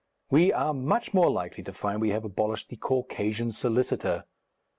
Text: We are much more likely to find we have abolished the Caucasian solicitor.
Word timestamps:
We 0.31 0.51
are 0.51 0.73
much 0.73 1.13
more 1.13 1.29
likely 1.29 1.63
to 1.63 1.71
find 1.71 2.01
we 2.01 2.09
have 2.09 2.25
abolished 2.25 2.69
the 2.69 2.75
Caucasian 2.75 3.51
solicitor. 3.51 4.25